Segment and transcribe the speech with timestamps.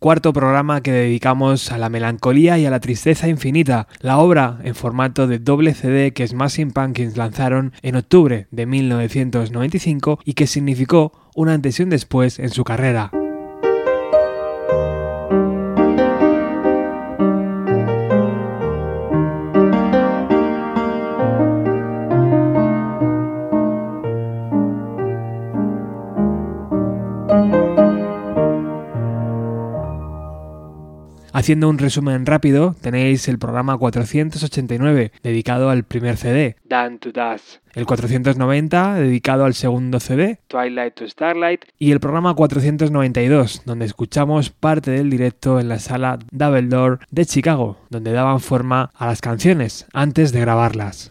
[0.00, 4.74] cuarto programa que dedicamos a la melancolía y a la tristeza infinita, la obra en
[4.74, 11.12] formato de doble CD que Smashing Pumpkins lanzaron en octubre de 1995 y que significó
[11.36, 13.10] una antes y un después en su carrera.
[31.40, 37.62] Haciendo un resumen rápido, tenéis el programa 489, dedicado al primer CD, Dan to Dust.
[37.72, 41.62] El 490, dedicado al segundo CD, Twilight to Starlight.
[41.78, 47.24] Y el programa 492, donde escuchamos parte del directo en la sala Double Door de
[47.24, 51.10] Chicago, donde daban forma a las canciones antes de grabarlas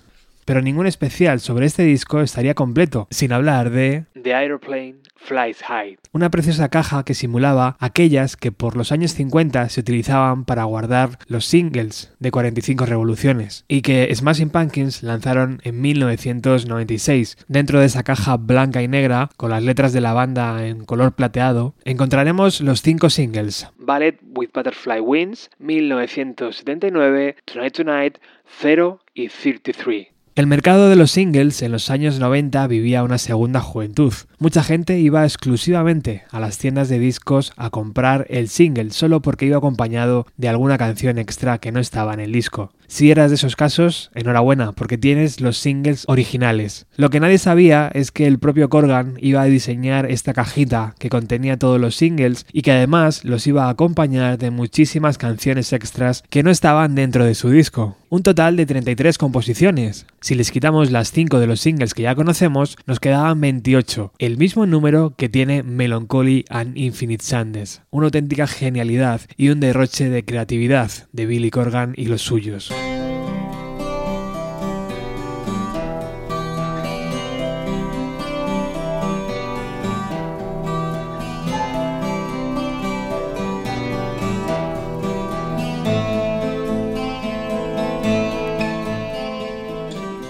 [0.50, 6.00] pero ningún especial sobre este disco estaría completo sin hablar de The Aeroplane Flies High,
[6.12, 11.20] una preciosa caja que simulaba aquellas que por los años 50 se utilizaban para guardar
[11.28, 17.38] los singles de 45 revoluciones y que Smashing Pumpkins lanzaron en 1996.
[17.48, 21.12] Dentro de esa caja blanca y negra, con las letras de la banda en color
[21.12, 28.18] plateado, encontraremos los cinco singles: Ballet with Butterfly Wings, 1979, Tonight Tonight,
[28.60, 30.08] Zero y 33.
[30.40, 34.14] El mercado de los singles en los años 90 vivía una segunda juventud.
[34.38, 39.48] Mucha gente iba exclusivamente a las tiendas de discos a comprar el single solo porque
[39.48, 42.72] iba acompañado de alguna canción extra que no estaba en el disco.
[42.90, 46.88] Si eras de esos casos, enhorabuena, porque tienes los singles originales.
[46.96, 51.10] Lo que nadie sabía es que el propio Corgan iba a diseñar esta cajita que
[51.10, 56.24] contenía todos los singles y que además los iba a acompañar de muchísimas canciones extras
[56.32, 57.96] que no estaban dentro de su disco.
[58.10, 60.08] Un total de 33 composiciones.
[60.20, 64.38] Si les quitamos las 5 de los singles que ya conocemos, nos quedaban 28, el
[64.38, 67.84] mismo número que tiene Melancholy and Infinite Sandes.
[67.92, 72.74] Una auténtica genialidad y un derroche de creatividad de Billy Corgan y los suyos.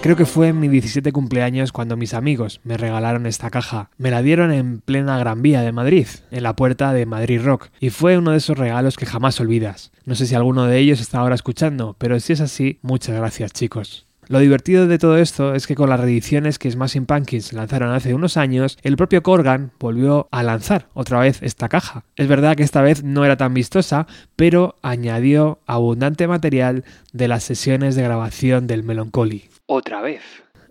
[0.09, 3.92] Creo que fue en mi 17 cumpleaños cuando mis amigos me regalaron esta caja.
[4.00, 7.70] Me la dieron en plena Gran Vía de Madrid, en la puerta de Madrid Rock,
[7.80, 9.92] y fue uno de esos regalos que jamás olvidas.
[10.06, 13.53] No sé si alguno de ellos está ahora escuchando, pero si es así, muchas gracias
[13.53, 14.09] chicos.
[14.30, 18.14] Lo divertido de todo esto es que con las reediciones que Smashing Pumpkins lanzaron hace
[18.14, 22.04] unos años, el propio Corgan volvió a lanzar otra vez esta caja.
[22.16, 27.44] Es verdad que esta vez no era tan vistosa, pero añadió abundante material de las
[27.44, 30.22] sesiones de grabación del Melancholy otra vez.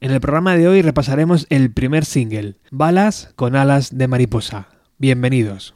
[0.01, 4.69] En el programa de hoy repasaremos el primer single, Balas con alas de mariposa.
[4.99, 5.75] Bienvenidos.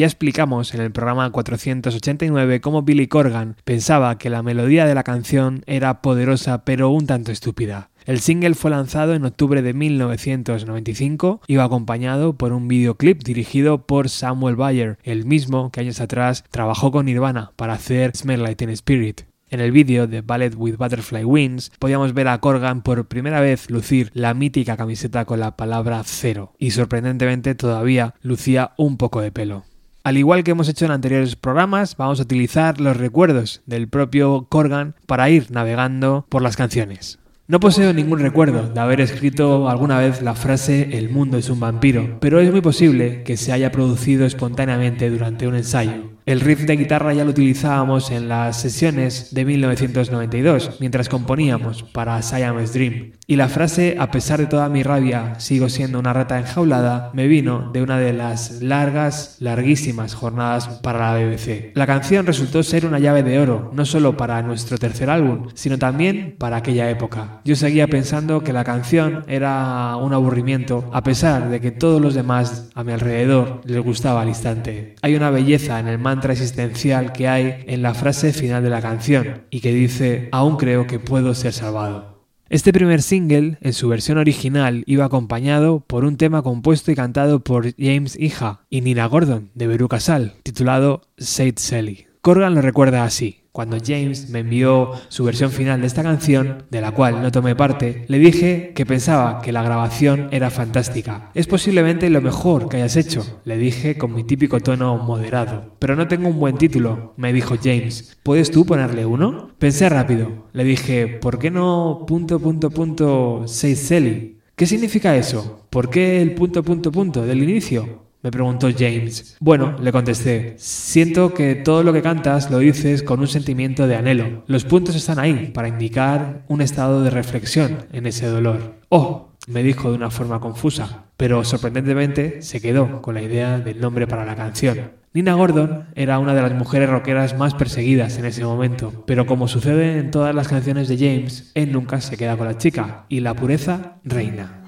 [0.00, 5.02] Ya explicamos en el programa 489 cómo Billy Corgan pensaba que la melodía de la
[5.02, 7.90] canción era poderosa pero un tanto estúpida.
[8.06, 14.08] El single fue lanzado en octubre de 1995, iba acompañado por un videoclip dirigido por
[14.08, 19.24] Samuel Bayer, el mismo que años atrás trabajó con Nirvana para hacer Smell Like Spirit.
[19.50, 23.68] En el vídeo de Ballet with Butterfly Wings podíamos ver a Corgan por primera vez
[23.68, 29.30] lucir la mítica camiseta con la palabra cero y sorprendentemente todavía lucía un poco de
[29.30, 29.64] pelo.
[30.02, 34.46] Al igual que hemos hecho en anteriores programas, vamos a utilizar los recuerdos del propio
[34.48, 37.18] Corgan para ir navegando por las canciones.
[37.48, 41.60] No poseo ningún recuerdo de haber escrito alguna vez la frase El mundo es un
[41.60, 46.12] vampiro, pero es muy posible que se haya producido espontáneamente durante un ensayo.
[46.30, 52.22] El riff de guitarra ya lo utilizábamos en las sesiones de 1992, mientras componíamos para
[52.22, 53.12] Siamese Dream.
[53.26, 57.26] Y la frase, a pesar de toda mi rabia, sigo siendo una rata enjaulada, me
[57.26, 61.72] vino de una de las largas, larguísimas jornadas para la BBC.
[61.74, 65.78] La canción resultó ser una llave de oro, no solo para nuestro tercer álbum, sino
[65.78, 67.40] también para aquella época.
[67.44, 72.14] Yo seguía pensando que la canción era un aburrimiento, a pesar de que todos los
[72.14, 74.94] demás a mi alrededor les gustaba al instante.
[75.02, 79.42] Hay una belleza en el mantra que hay en la frase final de la canción
[79.50, 82.20] y que dice, aún creo que puedo ser salvado.
[82.50, 87.40] Este primer single, en su versión original, iba acompañado por un tema compuesto y cantado
[87.40, 92.06] por James Hija y Nina Gordon, de Beru Casal, titulado Said Sally.
[92.20, 93.39] Corgan lo recuerda así.
[93.52, 97.56] Cuando James me envió su versión final de esta canción, de la cual no tomé
[97.56, 101.30] parte, le dije que pensaba que la grabación era fantástica.
[101.34, 105.74] Es posiblemente lo mejor que hayas hecho, le dije con mi típico tono moderado.
[105.80, 108.16] Pero no tengo un buen título, me dijo James.
[108.22, 109.50] ¿Puedes tú ponerle uno?
[109.58, 110.46] Pensé rápido.
[110.52, 114.36] Le dije, ¿por qué no punto punto punto Seychelles?
[114.54, 115.66] ¿Qué significa eso?
[115.70, 118.09] ¿Por qué el punto punto punto del inicio?
[118.22, 119.36] Me preguntó James.
[119.40, 123.96] Bueno, le contesté, siento que todo lo que cantas lo dices con un sentimiento de
[123.96, 124.44] anhelo.
[124.46, 128.74] Los puntos están ahí para indicar un estado de reflexión en ese dolor.
[128.90, 133.80] Oh, me dijo de una forma confusa, pero sorprendentemente se quedó con la idea del
[133.80, 135.00] nombre para la canción.
[135.12, 139.48] Nina Gordon era una de las mujeres rockeras más perseguidas en ese momento, pero como
[139.48, 143.20] sucede en todas las canciones de James, él nunca se queda con la chica y
[143.20, 144.59] la pureza reina.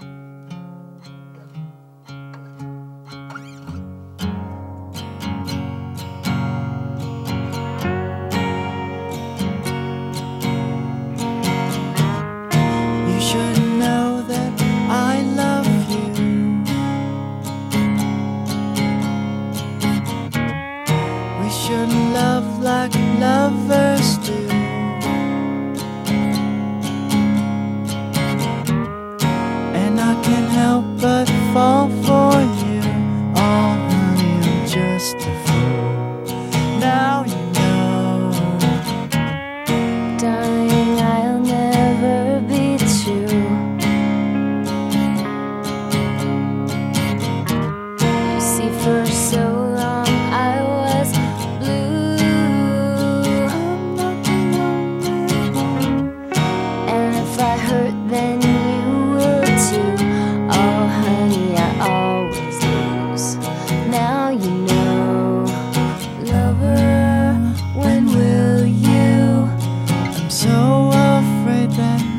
[70.32, 72.11] so afraid that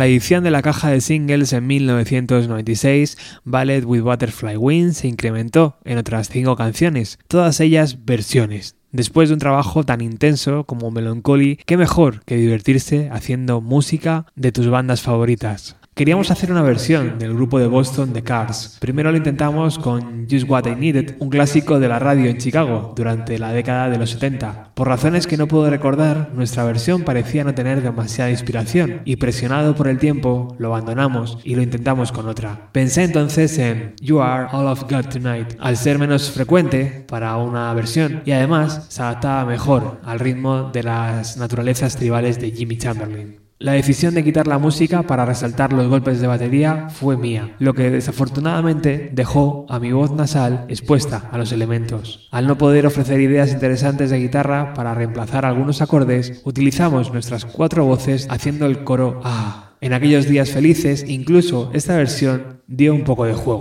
[0.00, 5.76] la edición de la caja de singles en 1996, Ballet with Butterfly Wings se incrementó
[5.84, 8.76] en otras cinco canciones, todas ellas versiones.
[8.92, 14.52] Después de un trabajo tan intenso como Melancholy, qué mejor que divertirse haciendo música de
[14.52, 15.76] tus bandas favoritas.
[16.00, 18.78] Queríamos hacer una versión del grupo de Boston The Cars.
[18.80, 22.94] Primero lo intentamos con Just What I Needed, un clásico de la radio en Chicago
[22.96, 24.70] durante la década de los 70.
[24.72, 29.74] Por razones que no puedo recordar, nuestra versión parecía no tener demasiada inspiración y presionado
[29.74, 32.70] por el tiempo, lo abandonamos y lo intentamos con otra.
[32.72, 37.74] Pensé entonces en You Are All I've Got Tonight, al ser menos frecuente para una
[37.74, 43.39] versión y además se adaptaba mejor al ritmo de las naturalezas tribales de Jimmy Chamberlain.
[43.62, 47.74] La decisión de quitar la música para resaltar los golpes de batería fue mía, lo
[47.74, 52.26] que desafortunadamente dejó a mi voz nasal expuesta a los elementos.
[52.30, 57.84] Al no poder ofrecer ideas interesantes de guitarra para reemplazar algunos acordes, utilizamos nuestras cuatro
[57.84, 59.74] voces haciendo el coro A.
[59.82, 63.60] En aquellos días felices, incluso esta versión dio un poco de juego.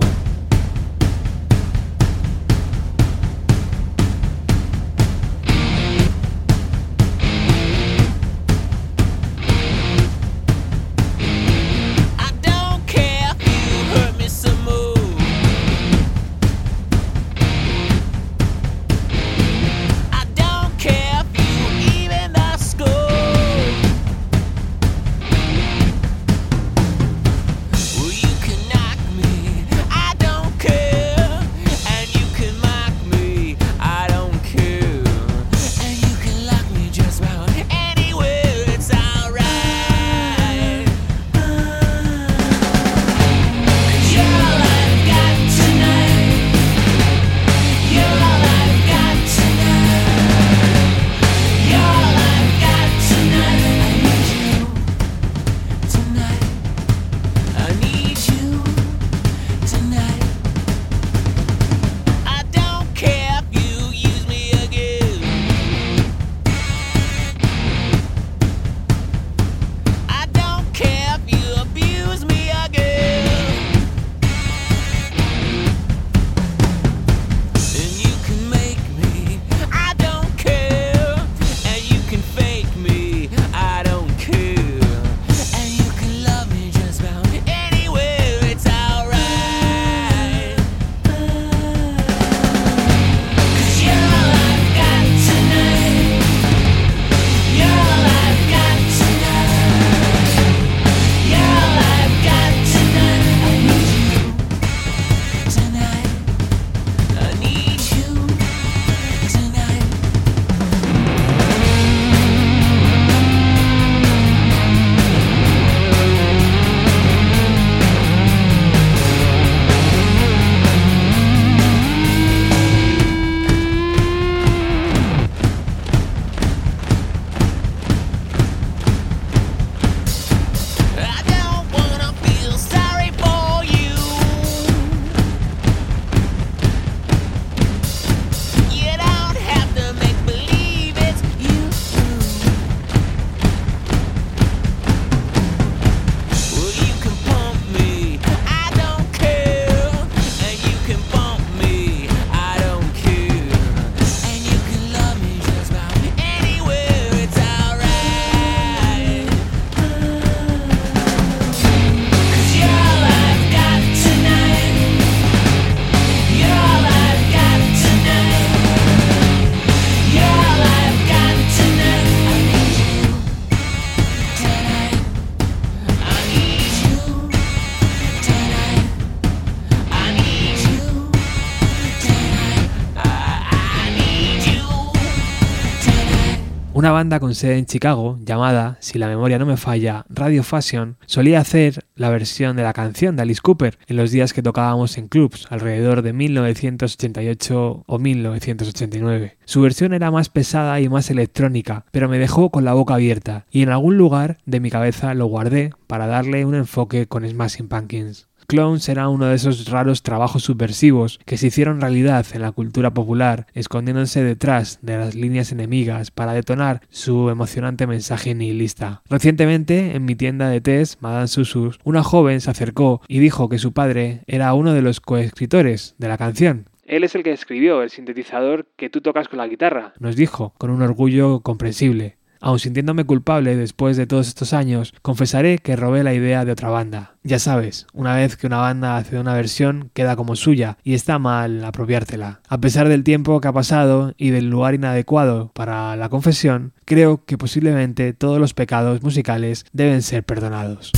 [186.99, 191.39] Banda con sede en Chicago, llamada, si la memoria no me falla, Radio Fashion, solía
[191.39, 195.07] hacer la versión de la canción de Alice Cooper en los días que tocábamos en
[195.07, 199.37] clubs, alrededor de 1988 o 1989.
[199.45, 203.45] Su versión era más pesada y más electrónica, pero me dejó con la boca abierta,
[203.49, 207.69] y en algún lugar de mi cabeza lo guardé para darle un enfoque con Smashing
[207.69, 208.28] Pumpkins.
[208.49, 212.95] Clones era uno de esos raros trabajos subversivos que se hicieron realidad en la cultura
[212.95, 219.03] popular, escondiéndose detrás de las líneas enemigas para detonar su emocionante mensaje nihilista.
[219.07, 223.59] Recientemente, en mi tienda de test, Madame Susus, una joven se acercó y dijo que
[223.59, 226.65] su padre era uno de los coescritores de la canción.
[226.87, 230.55] Él es el que escribió el sintetizador que tú tocas con la guitarra, nos dijo,
[230.57, 232.17] con un orgullo comprensible.
[232.41, 236.69] Aun sintiéndome culpable después de todos estos años, confesaré que robé la idea de otra
[236.69, 237.15] banda.
[237.23, 241.19] Ya sabes, una vez que una banda hace una versión queda como suya y está
[241.19, 242.39] mal apropiártela.
[242.47, 247.25] A pesar del tiempo que ha pasado y del lugar inadecuado para la confesión, creo
[247.25, 250.91] que posiblemente todos los pecados musicales deben ser perdonados.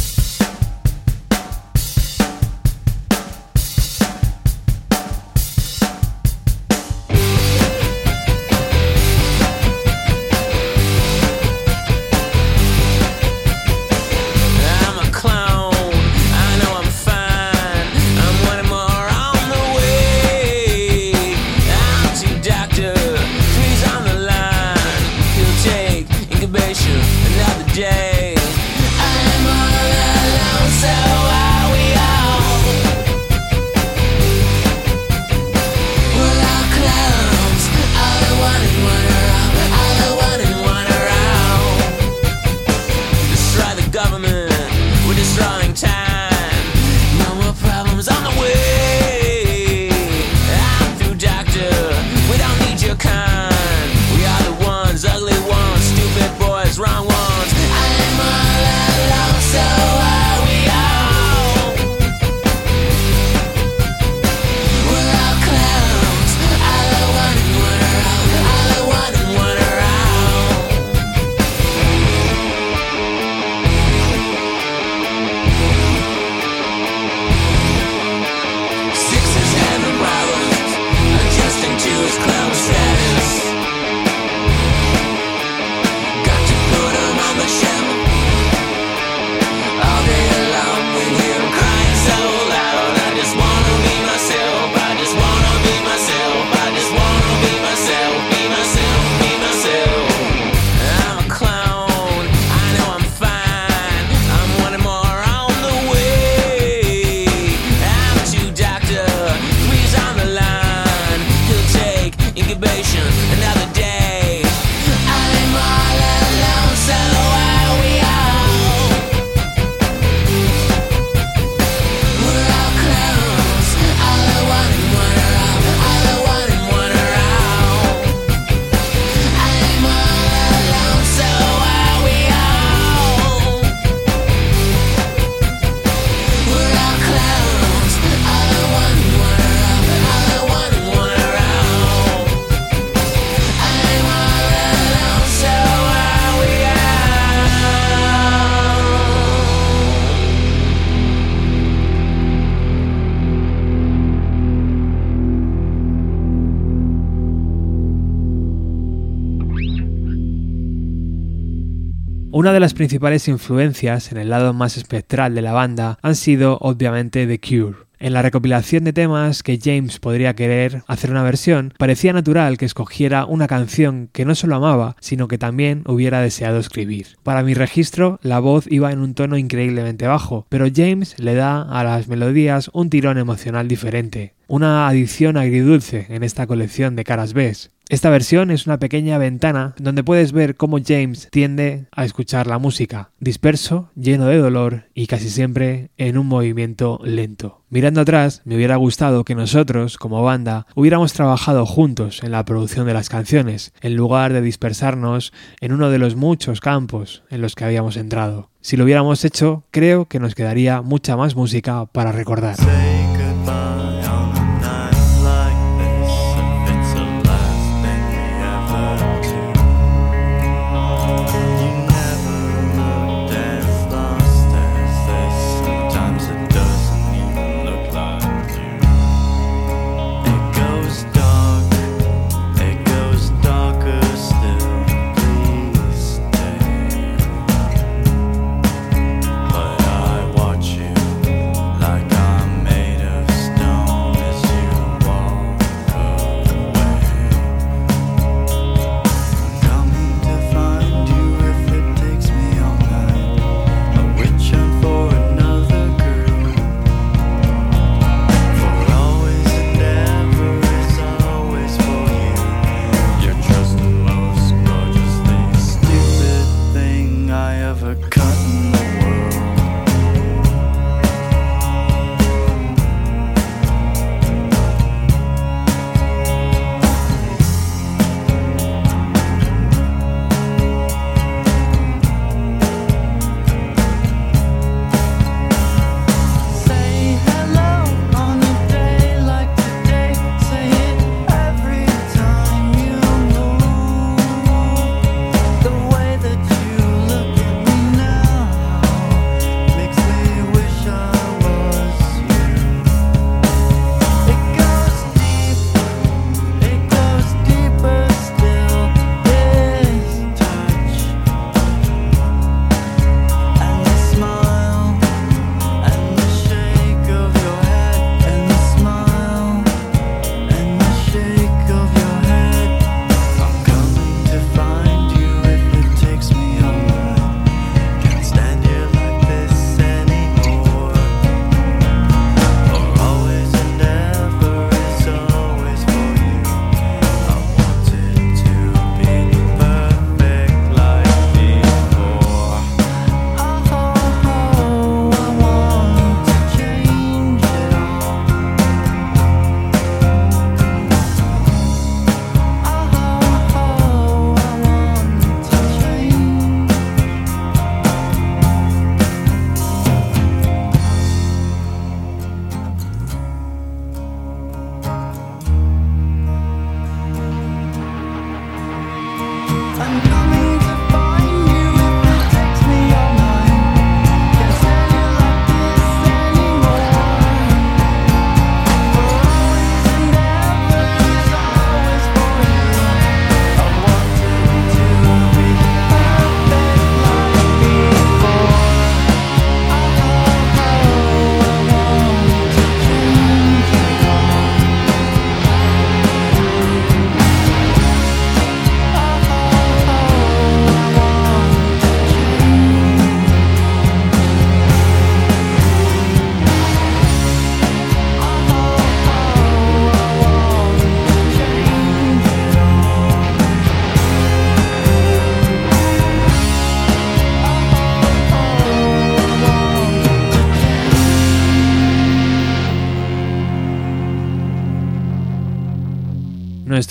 [162.42, 166.58] Una de las principales influencias en el lado más espectral de la banda han sido
[166.60, 167.78] obviamente The Cure.
[168.00, 172.66] En la recopilación de temas que James podría querer hacer una versión, parecía natural que
[172.66, 177.10] escogiera una canción que no solo amaba, sino que también hubiera deseado escribir.
[177.22, 181.62] Para mi registro, la voz iba en un tono increíblemente bajo, pero James le da
[181.62, 187.34] a las melodías un tirón emocional diferente, una adición agridulce en esta colección de caras
[187.34, 187.54] B.
[187.92, 192.58] Esta versión es una pequeña ventana donde puedes ver cómo James tiende a escuchar la
[192.58, 197.66] música, disperso, lleno de dolor y casi siempre en un movimiento lento.
[197.70, 202.88] Mirando atrás, me hubiera gustado que nosotros, como banda, hubiéramos trabajado juntos en la producción
[202.88, 207.56] de las canciones, en lugar de dispersarnos en uno de los muchos campos en los
[207.56, 208.52] que habíamos entrado.
[208.62, 212.56] Si lo hubiéramos hecho, creo que nos quedaría mucha más música para recordar.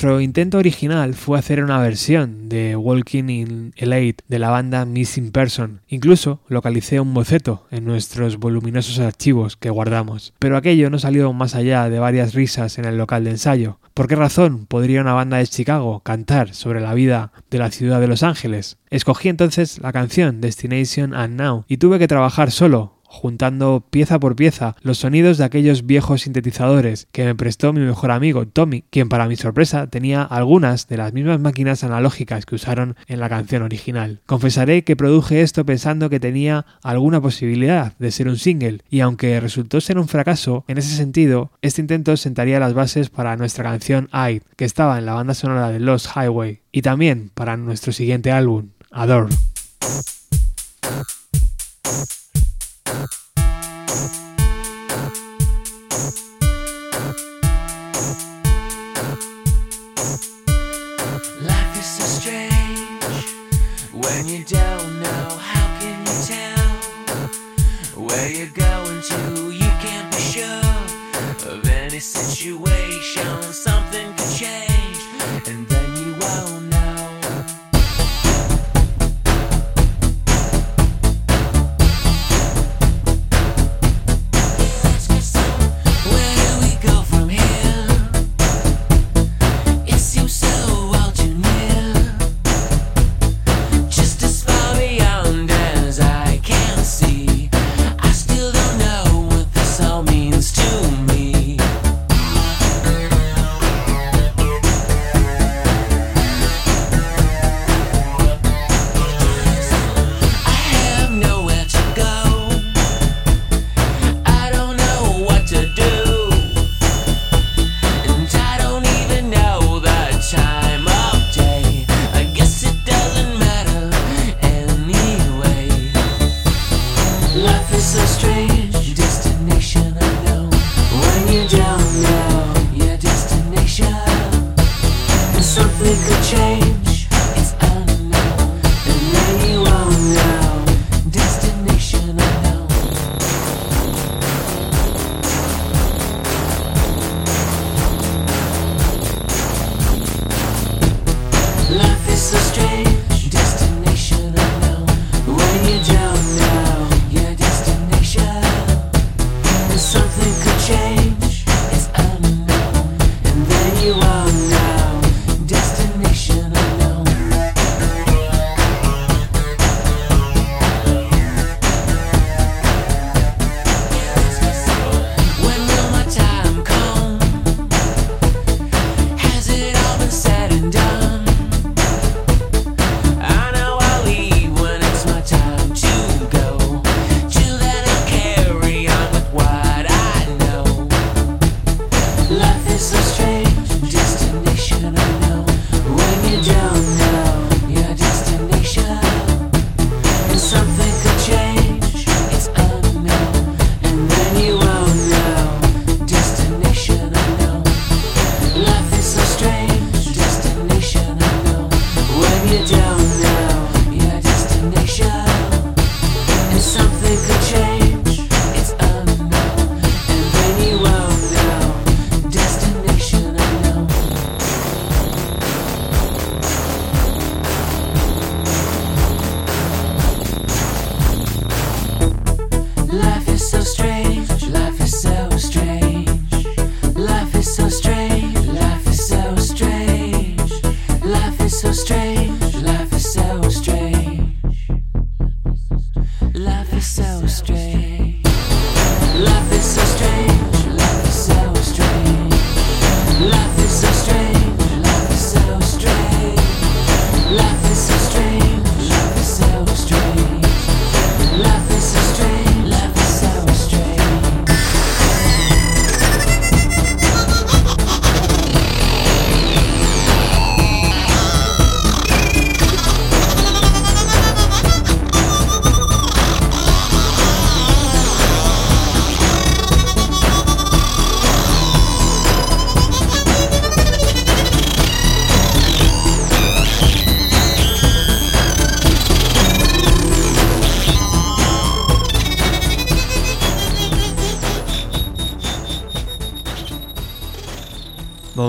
[0.01, 5.31] Nuestro intento original fue hacer una versión de Walking in Elate de la banda Missing
[5.31, 5.83] Person.
[5.89, 10.33] Incluso localicé un boceto en nuestros voluminosos archivos que guardamos.
[10.39, 13.79] Pero aquello no salió más allá de varias risas en el local de ensayo.
[13.93, 18.01] ¿Por qué razón podría una banda de Chicago cantar sobre la vida de la ciudad
[18.01, 18.79] de Los Ángeles?
[18.89, 24.37] Escogí entonces la canción Destination and Now y tuve que trabajar solo juntando pieza por
[24.37, 29.09] pieza los sonidos de aquellos viejos sintetizadores que me prestó mi mejor amigo Tommy, quien
[29.09, 33.62] para mi sorpresa tenía algunas de las mismas máquinas analógicas que usaron en la canción
[33.62, 34.20] original.
[34.27, 39.40] Confesaré que produje esto pensando que tenía alguna posibilidad de ser un single, y aunque
[39.40, 44.09] resultó ser un fracaso, en ese sentido, este intento sentaría las bases para nuestra canción
[44.12, 48.31] I, que estaba en la banda sonora de Lost Highway, y también para nuestro siguiente
[48.31, 49.35] álbum, Adore.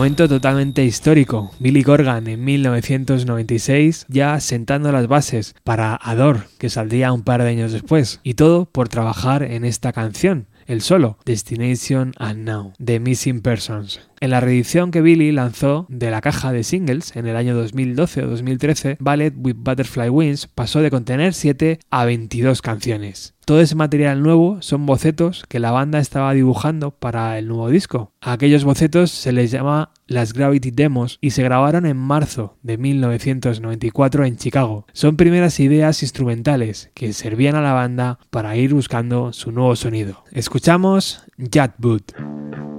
[0.01, 1.51] Momento totalmente histórico.
[1.59, 7.49] Billy Corgan en 1996 ya sentando las bases para Ador, que saldría un par de
[7.49, 8.19] años después.
[8.23, 13.99] Y todo por trabajar en esta canción, el solo, Destination Unknown, de Missing Persons.
[14.21, 18.23] En la reedición que Billy lanzó de la caja de singles en el año 2012
[18.23, 23.35] o 2013, Ballet with Butterfly Wings pasó de contener 7 a 22 canciones.
[23.45, 28.13] Todo ese material nuevo son bocetos que la banda estaba dibujando para el nuevo disco.
[28.21, 32.77] A aquellos bocetos se les llama las Gravity Demos y se grabaron en marzo de
[32.77, 34.85] 1994 en Chicago.
[34.93, 40.23] Son primeras ideas instrumentales que servían a la banda para ir buscando su nuevo sonido.
[40.31, 42.13] Escuchamos Jatboot.
[42.51, 42.70] Thank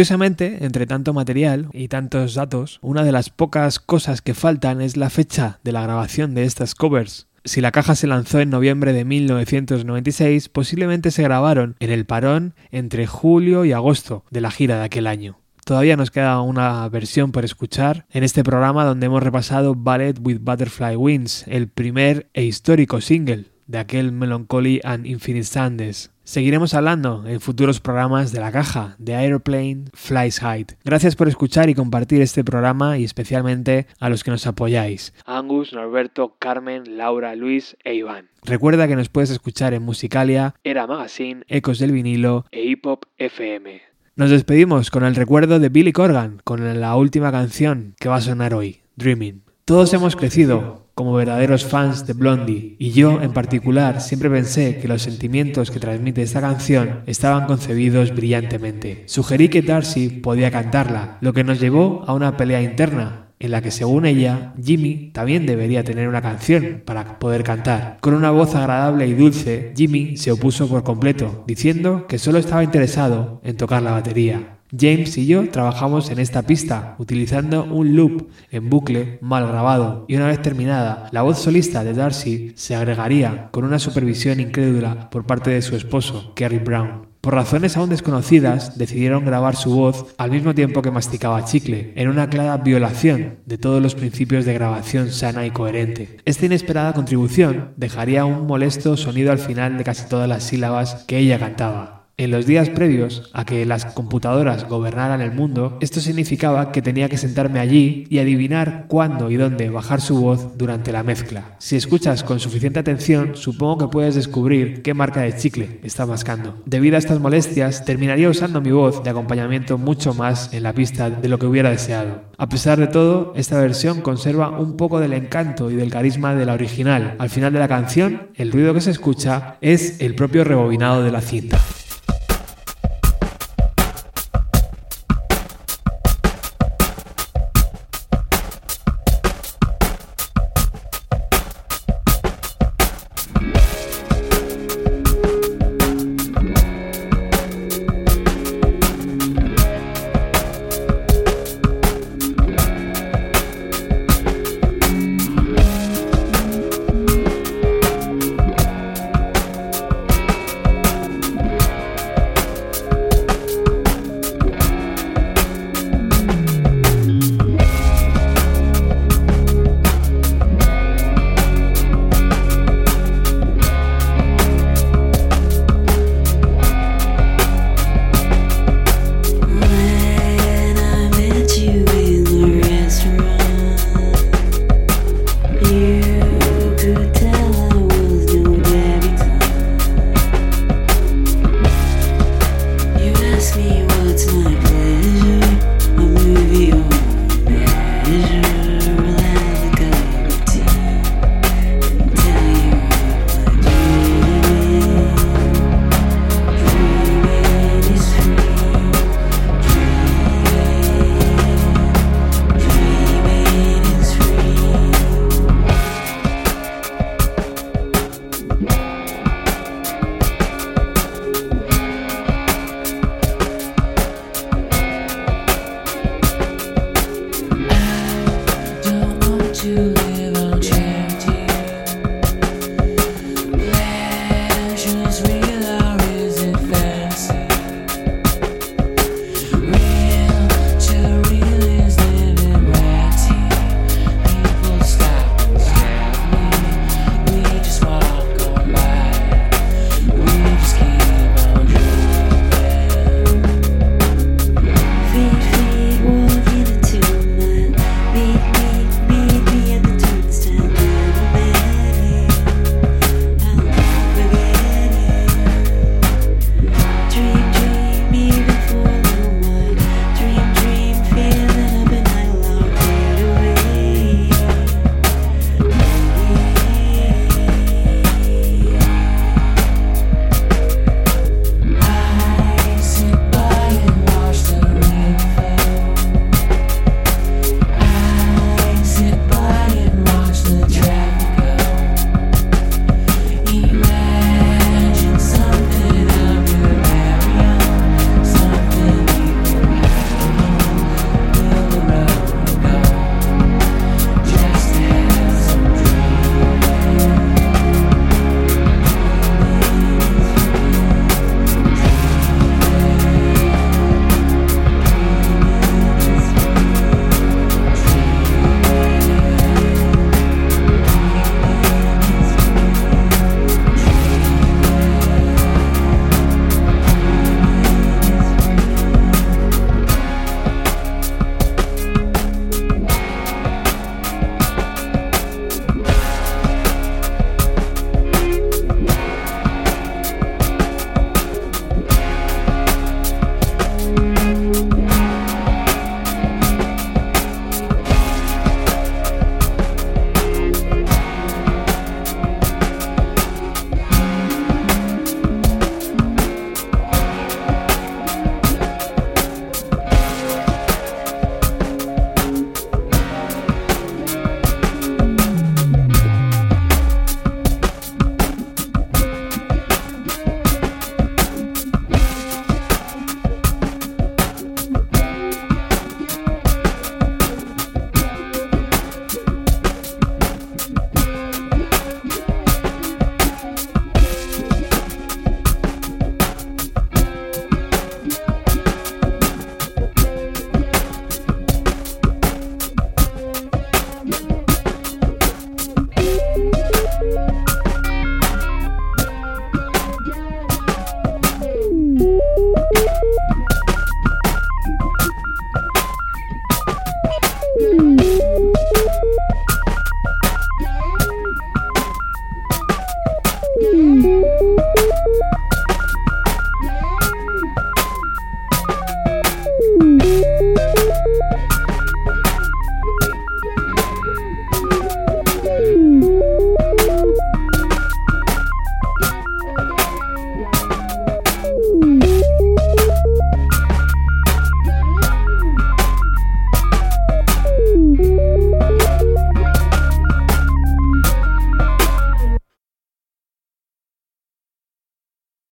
[0.00, 4.96] Curiosamente, entre tanto material y tantos datos, una de las pocas cosas que faltan es
[4.96, 7.26] la fecha de la grabación de estas covers.
[7.44, 12.54] Si la caja se lanzó en noviembre de 1996, posiblemente se grabaron en el parón
[12.70, 15.38] entre julio y agosto de la gira de aquel año.
[15.66, 20.38] Todavía nos queda una versión por escuchar en este programa donde hemos repasado Ballet with
[20.40, 26.10] Butterfly Wings, el primer e histórico single de aquel Melancholy and Infinite Sands.
[26.30, 30.66] Seguiremos hablando en futuros programas de la caja de Aeroplane Flies High.
[30.84, 35.12] Gracias por escuchar y compartir este programa y especialmente a los que nos apoyáis.
[35.26, 38.28] Angus, Norberto, Carmen, Laura, Luis e Iván.
[38.44, 43.06] Recuerda que nos puedes escuchar en Musicalia, Era Magazine, Ecos del Vinilo e Hip Hop
[43.18, 43.82] FM.
[44.14, 48.20] Nos despedimos con el recuerdo de Billy Corgan, con la última canción que va a
[48.20, 49.42] sonar hoy, Dreaming.
[49.64, 54.86] Todos hemos crecido como verdaderos fans de Blondie y yo en particular siempre pensé que
[54.86, 59.04] los sentimientos que transmite esta canción estaban concebidos brillantemente.
[59.06, 63.62] Sugerí que Darcy podía cantarla, lo que nos llevó a una pelea interna en la
[63.62, 67.96] que según ella, Jimmy también debería tener una canción para poder cantar.
[68.02, 72.62] Con una voz agradable y dulce, Jimmy se opuso por completo, diciendo que solo estaba
[72.62, 74.59] interesado en tocar la batería.
[74.78, 80.16] James y yo trabajamos en esta pista utilizando un loop en bucle mal grabado y
[80.16, 85.26] una vez terminada, la voz solista de Darcy se agregaría con una supervisión incrédula por
[85.26, 87.10] parte de su esposo, Kerry Brown.
[87.20, 92.08] Por razones aún desconocidas, decidieron grabar su voz al mismo tiempo que masticaba chicle, en
[92.08, 96.16] una clara violación de todos los principios de grabación sana y coherente.
[96.24, 101.18] Esta inesperada contribución dejaría un molesto sonido al final de casi todas las sílabas que
[101.18, 101.99] ella cantaba.
[102.20, 107.08] En los días previos a que las computadoras gobernaran el mundo, esto significaba que tenía
[107.08, 111.56] que sentarme allí y adivinar cuándo y dónde bajar su voz durante la mezcla.
[111.60, 116.60] Si escuchas con suficiente atención, supongo que puedes descubrir qué marca de chicle está mascando.
[116.66, 121.08] Debido a estas molestias, terminaría usando mi voz de acompañamiento mucho más en la pista
[121.08, 122.20] de lo que hubiera deseado.
[122.36, 126.44] A pesar de todo, esta versión conserva un poco del encanto y del carisma de
[126.44, 127.14] la original.
[127.18, 131.12] Al final de la canción, el ruido que se escucha es el propio rebobinado de
[131.12, 131.58] la cinta.